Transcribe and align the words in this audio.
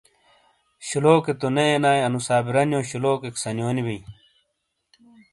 شلوکے 0.87 1.33
تو 1.39 1.47
نے 1.55 1.65
اینائے 1.71 1.99
انو 2.05 2.19
صابرانیو 2.27 2.79
شلوک 2.89 3.19
سنیونو 3.43 3.81
بئی۔ 3.85 3.99